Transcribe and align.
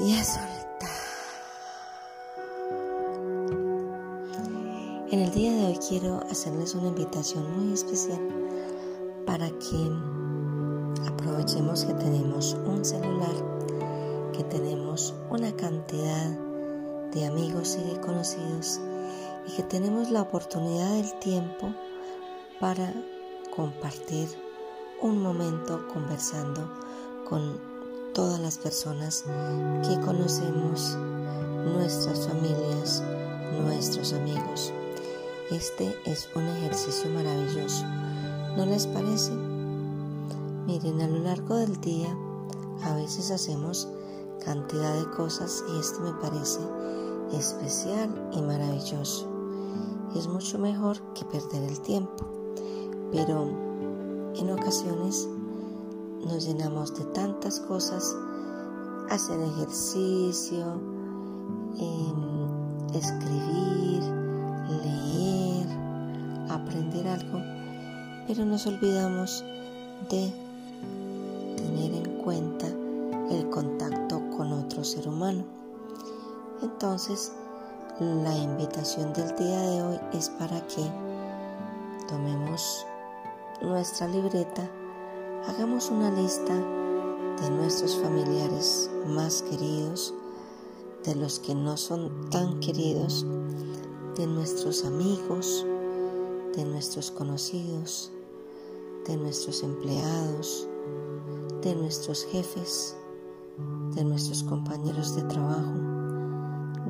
y 0.00 0.14
a 0.14 0.24
soltar. 0.24 0.50
En 5.10 5.20
el 5.20 5.30
día 5.32 5.52
de 5.52 5.66
hoy 5.66 5.78
quiero 5.88 6.20
hacerles 6.30 6.74
una 6.74 6.88
invitación 6.88 7.44
muy 7.58 7.74
especial 7.74 8.20
para 9.26 9.48
que 9.50 9.90
aprovechemos 11.06 11.84
que 11.84 11.92
tenemos 11.94 12.56
un 12.64 12.82
celular, 12.84 13.34
que 14.32 14.44
tenemos 14.44 15.14
una 15.28 15.54
cantidad 15.56 16.30
de 17.12 17.26
amigos 17.26 17.76
y 17.78 17.92
de 17.92 18.00
conocidos 18.00 18.80
y 19.46 19.56
que 19.56 19.64
tenemos 19.64 20.10
la 20.10 20.22
oportunidad 20.22 20.94
del 20.94 21.12
tiempo 21.18 21.74
para 22.58 22.94
compartir 23.54 24.28
un 25.02 25.20
momento 25.22 25.86
conversando 25.92 26.70
con 27.28 27.69
todas 28.14 28.40
las 28.40 28.58
personas 28.58 29.24
que 29.88 30.00
conocemos, 30.00 30.96
nuestras 31.74 32.26
familias, 32.26 33.02
nuestros 33.62 34.12
amigos. 34.12 34.72
Este 35.50 35.96
es 36.06 36.28
un 36.34 36.46
ejercicio 36.46 37.10
maravilloso, 37.10 37.84
¿no 38.56 38.66
les 38.66 38.86
parece? 38.86 39.32
Miren, 40.66 41.00
a 41.00 41.08
lo 41.08 41.18
largo 41.18 41.56
del 41.56 41.80
día 41.80 42.16
a 42.84 42.94
veces 42.94 43.30
hacemos 43.30 43.88
cantidad 44.44 44.94
de 44.94 45.10
cosas 45.10 45.64
y 45.74 45.78
esto 45.78 46.00
me 46.00 46.12
parece 46.14 46.60
especial 47.32 48.10
y 48.32 48.42
maravilloso. 48.42 49.26
Es 50.16 50.26
mucho 50.26 50.58
mejor 50.58 51.00
que 51.14 51.24
perder 51.24 51.62
el 51.64 51.80
tiempo 51.80 52.40
pero 53.12 53.48
en 54.36 54.50
ocasiones 54.50 55.28
nos 56.26 56.46
llenamos 56.46 56.94
de 56.94 57.04
tantas 57.06 57.60
cosas, 57.60 58.14
hacer 59.10 59.40
ejercicio, 59.40 60.80
em, 61.78 62.94
escribir, 62.94 64.02
leer, 64.82 65.66
aprender 66.48 67.08
algo, 67.08 67.40
pero 68.26 68.44
nos 68.44 68.66
olvidamos 68.66 69.44
de 70.10 70.32
tener 71.56 71.94
en 71.94 72.22
cuenta 72.22 72.66
el 73.30 73.48
contacto 73.50 74.20
con 74.36 74.52
otro 74.52 74.84
ser 74.84 75.08
humano. 75.08 75.44
Entonces, 76.62 77.32
la 78.00 78.36
invitación 78.36 79.12
del 79.12 79.34
día 79.36 79.60
de 79.60 79.82
hoy 79.82 80.00
es 80.12 80.28
para 80.30 80.60
que 80.66 80.82
tomemos 82.08 82.86
nuestra 83.62 84.08
libreta, 84.08 84.68
hagamos 85.46 85.90
una 85.90 86.10
lista 86.10 86.54
de 86.54 87.50
nuestros 87.50 87.96
familiares 87.96 88.90
más 89.06 89.42
queridos, 89.42 90.14
de 91.04 91.14
los 91.14 91.38
que 91.38 91.54
no 91.54 91.76
son 91.76 92.28
tan 92.30 92.60
queridos, 92.60 93.24
de 94.16 94.26
nuestros 94.26 94.84
amigos, 94.84 95.64
de 96.54 96.64
nuestros 96.64 97.10
conocidos, 97.10 98.12
de 99.06 99.16
nuestros 99.16 99.62
empleados, 99.62 100.68
de 101.62 101.74
nuestros 101.74 102.24
jefes, 102.26 102.96
de 103.94 104.04
nuestros 104.04 104.42
compañeros 104.42 105.16
de 105.16 105.22
trabajo, 105.22 105.72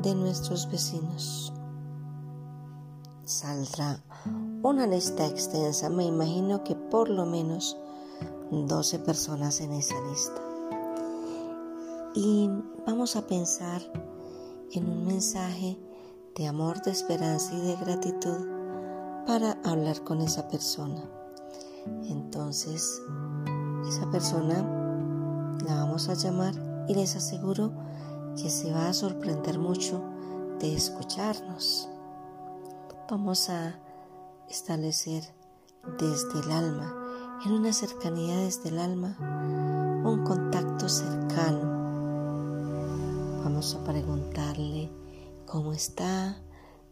de 0.03 0.15
nuestros 0.15 0.69
vecinos. 0.71 1.53
Saldrá 3.25 4.03
una 4.63 4.89
lista 4.89 5.27
extensa, 5.27 5.89
me 5.89 6.05
imagino 6.05 6.65
que 6.65 6.75
por 6.75 7.09
lo 7.09 7.27
menos 7.27 7.77
12 8.51 8.99
personas 9.01 9.61
en 9.61 9.73
esa 9.73 9.95
lista. 10.09 10.41
Y 12.15 12.51
vamos 12.87 13.17
a 13.17 13.27
pensar 13.27 13.81
en 14.73 14.89
un 14.89 15.07
mensaje 15.07 15.79
de 16.35 16.47
amor, 16.47 16.83
de 16.83 16.91
esperanza 16.91 17.55
y 17.55 17.61
de 17.61 17.77
gratitud 17.77 18.47
para 19.27 19.59
hablar 19.65 20.03
con 20.03 20.21
esa 20.21 20.49
persona. 20.49 21.03
Entonces, 22.09 23.01
esa 23.89 24.11
persona 24.11 24.63
la 25.65 25.75
vamos 25.77 26.09
a 26.09 26.15
llamar 26.15 26.55
y 26.89 26.95
les 26.95 27.17
aseguro 27.17 27.73
que 28.37 28.51
se 28.51 28.73
va 28.73 28.89
a 28.89 28.93
sorprender 28.93 29.59
mucho 29.59 30.03
de 30.59 30.75
escucharnos. 30.75 31.89
Vamos 33.11 33.49
a 33.51 33.79
establecer 34.49 35.23
desde 35.99 36.41
el 36.41 36.51
alma, 36.53 37.00
en 37.45 37.53
una 37.53 37.73
cercanía 37.73 38.37
desde 38.37 38.69
el 38.69 38.79
alma, 38.79 39.17
un 40.05 40.25
contacto 40.25 40.89
cercano. 40.89 41.81
Vamos 43.43 43.75
a 43.75 43.85
preguntarle 43.85 44.91
cómo 45.47 45.73
está, 45.73 46.37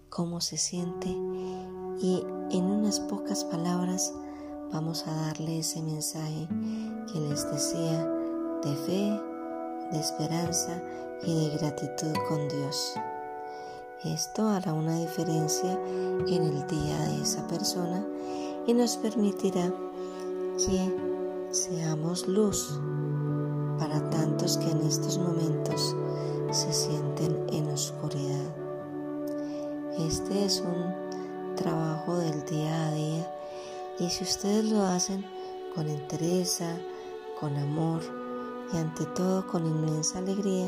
cómo 0.09 0.41
se 0.41 0.57
siente 0.57 1.09
y 2.01 2.25
en 2.51 2.65
unas 2.65 2.99
pocas 3.01 3.45
palabras 3.45 4.15
vamos 4.73 5.07
a 5.07 5.15
darle 5.15 5.59
ese 5.59 5.83
mensaje 5.83 6.49
que 7.13 7.21
les 7.21 7.51
desea 7.51 8.07
de 8.65 8.75
fe, 8.87 9.21
de 9.93 10.01
esperanza 10.01 10.83
y 11.25 11.35
de 11.35 11.59
gratitud 11.59 12.15
con 12.27 12.49
Dios. 12.49 12.95
Esto 14.05 14.49
hará 14.49 14.73
una 14.73 14.99
diferencia 14.99 15.73
en 16.27 16.43
el 16.43 16.67
día 16.69 16.99
de 17.09 17.23
esa 17.23 17.47
persona 17.49 18.03
y 18.67 18.73
nos 18.73 18.97
permitirá 18.97 19.73
que 20.59 20.93
seamos 21.53 22.27
luz 22.27 22.81
para 23.79 24.11
tantos 24.11 24.59
que 24.59 24.69
en 24.69 24.81
estos 24.81 25.17
momentos 25.17 25.95
se 26.51 26.73
sienten 26.73 27.47
en 27.53 27.69
oscuridad. 27.69 28.57
Este 29.99 30.45
es 30.45 30.61
un 30.61 31.55
trabajo 31.55 32.19
del 32.19 32.45
día 32.47 32.89
a 32.89 32.93
día 32.93 33.33
y 34.01 34.11
si 34.11 34.25
ustedes 34.25 34.65
lo 34.65 34.83
hacen 34.83 35.25
con 35.77 35.89
entereza, 35.89 36.77
con 37.39 37.57
amor 37.57 38.01
y 38.73 38.79
ante 38.79 39.07
todo 39.07 39.47
con 39.47 39.65
inmensa 39.65 40.19
alegría, 40.19 40.67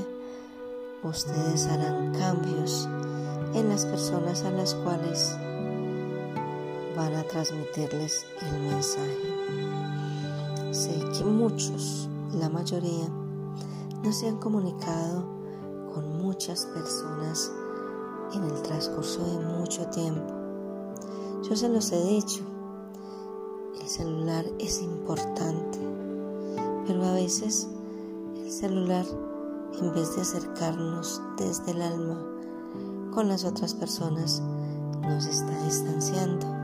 ustedes 1.03 1.67
harán 1.67 2.15
cambios 2.15 2.89
en 3.55 3.69
las 3.69 3.87
personas 3.87 4.45
a 4.45 4.53
las 4.53 4.73
cuales 4.75 5.37
van 7.01 7.15
a 7.15 7.23
transmitirles 7.23 8.27
el 8.43 8.61
mensaje. 8.61 9.17
Sé 10.71 10.93
que 11.17 11.25
muchos, 11.25 12.11
la 12.39 12.51
mayoría, 12.51 13.09
no 14.05 14.13
se 14.13 14.29
han 14.29 14.37
comunicado 14.37 15.25
con 15.95 16.21
muchas 16.21 16.67
personas 16.67 17.51
en 18.35 18.45
el 18.45 18.61
transcurso 18.61 19.25
de 19.25 19.47
mucho 19.47 19.87
tiempo. 19.87 20.31
Yo 21.49 21.57
se 21.57 21.71
los 21.71 21.91
he 21.91 22.05
dicho, 22.05 22.43
el 23.81 23.89
celular 23.89 24.45
es 24.59 24.83
importante, 24.83 25.79
pero 26.87 27.03
a 27.07 27.15
veces 27.15 27.67
el 28.37 28.53
celular, 28.53 29.07
en 29.81 29.95
vez 29.95 30.17
de 30.17 30.21
acercarnos 30.21 31.23
desde 31.39 31.71
el 31.71 31.81
alma, 31.81 32.21
con 33.15 33.29
las 33.29 33.47
otras 33.47 33.73
personas 33.73 34.43
nos 35.01 35.25
está 35.25 35.65
distanciando. 35.65 36.60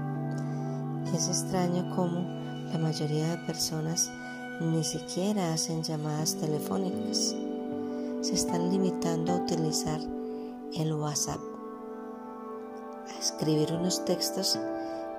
Es 1.14 1.28
extraño 1.28 1.94
cómo 1.94 2.20
la 2.72 2.78
mayoría 2.78 3.30
de 3.30 3.46
personas 3.46 4.10
ni 4.60 4.82
siquiera 4.82 5.52
hacen 5.52 5.82
llamadas 5.82 6.34
telefónicas. 6.34 7.34
Se 8.22 8.34
están 8.34 8.70
limitando 8.70 9.32
a 9.32 9.36
utilizar 9.36 10.00
el 10.74 10.92
WhatsApp, 10.94 11.40
a 13.08 13.18
escribir 13.18 13.72
unos 13.72 14.04
textos 14.04 14.58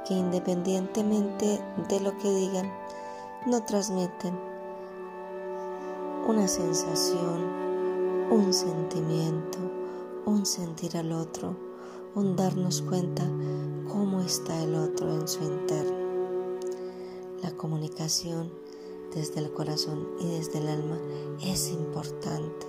que 0.07 0.13
independientemente 0.13 1.59
de 1.89 1.99
lo 1.99 2.17
que 2.17 2.33
digan, 2.33 2.71
no 3.45 3.63
transmiten 3.63 4.37
una 6.27 6.47
sensación, 6.47 8.27
un 8.29 8.53
sentimiento, 8.53 9.57
un 10.25 10.45
sentir 10.45 10.97
al 10.97 11.13
otro, 11.13 11.55
un 12.13 12.35
darnos 12.35 12.81
cuenta 12.81 13.23
cómo 13.87 14.21
está 14.21 14.61
el 14.63 14.75
otro 14.75 15.13
en 15.13 15.27
su 15.27 15.43
interno. 15.43 15.97
La 17.41 17.51
comunicación 17.51 18.51
desde 19.13 19.39
el 19.39 19.51
corazón 19.53 20.07
y 20.19 20.27
desde 20.27 20.59
el 20.59 20.67
alma 20.67 20.97
es 21.43 21.69
importante, 21.69 22.67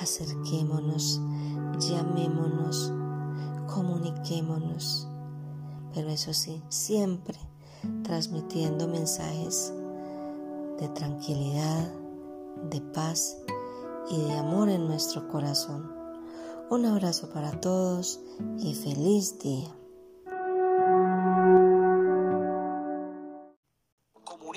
acerquémonos, 0.00 1.20
llamémonos, 1.78 2.92
comuniquémonos, 3.66 5.08
pero 5.94 6.10
eso 6.10 6.32
sí, 6.32 6.62
siempre 6.68 7.38
transmitiendo 8.02 8.88
mensajes 8.88 9.72
de 10.78 10.88
tranquilidad, 10.88 11.92
de 12.70 12.80
paz 12.80 13.38
y 14.10 14.20
de 14.22 14.32
amor 14.34 14.68
en 14.68 14.86
nuestro 14.86 15.28
corazón. 15.28 15.92
Un 16.70 16.84
abrazo 16.84 17.30
para 17.30 17.60
todos 17.60 18.20
y 18.58 18.74
feliz 18.74 19.38
día. 19.38 19.77